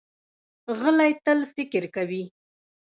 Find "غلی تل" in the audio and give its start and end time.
0.79-1.39